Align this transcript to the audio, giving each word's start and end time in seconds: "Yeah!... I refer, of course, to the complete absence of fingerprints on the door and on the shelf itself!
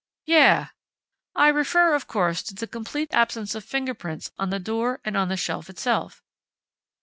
"Yeah!... 0.25 0.69
I 1.35 1.49
refer, 1.49 1.93
of 1.93 2.07
course, 2.07 2.41
to 2.41 2.55
the 2.55 2.65
complete 2.65 3.09
absence 3.13 3.53
of 3.53 3.63
fingerprints 3.63 4.31
on 4.35 4.49
the 4.49 4.57
door 4.57 4.99
and 5.05 5.15
on 5.15 5.27
the 5.29 5.37
shelf 5.37 5.69
itself! 5.69 6.23